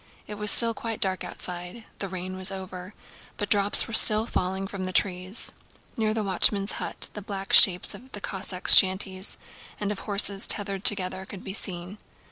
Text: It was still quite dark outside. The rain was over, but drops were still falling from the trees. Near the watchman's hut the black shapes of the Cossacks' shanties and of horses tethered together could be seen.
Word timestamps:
It 0.25 0.33
was 0.33 0.49
still 0.49 0.73
quite 0.73 0.99
dark 0.99 1.23
outside. 1.23 1.83
The 1.99 2.09
rain 2.09 2.35
was 2.35 2.51
over, 2.51 2.95
but 3.37 3.51
drops 3.51 3.85
were 3.87 3.93
still 3.93 4.25
falling 4.25 4.65
from 4.65 4.85
the 4.85 4.91
trees. 4.91 5.51
Near 5.95 6.11
the 6.11 6.23
watchman's 6.23 6.71
hut 6.81 7.09
the 7.13 7.21
black 7.21 7.53
shapes 7.53 7.93
of 7.93 8.11
the 8.13 8.19
Cossacks' 8.19 8.73
shanties 8.75 9.37
and 9.79 9.91
of 9.91 9.99
horses 9.99 10.47
tethered 10.47 10.83
together 10.85 11.23
could 11.27 11.43
be 11.43 11.53
seen. 11.53 11.99